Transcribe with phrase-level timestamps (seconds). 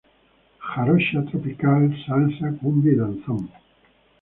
[0.67, 3.51] Jarocha, tropical, salsa, cumbia y danzón.